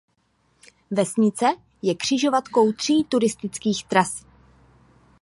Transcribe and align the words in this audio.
Vesnice 0.91 1.45
je 1.81 1.95
křižovatkou 1.95 2.71
tří 2.71 3.03
turistických 3.03 3.85
tras. 3.85 4.25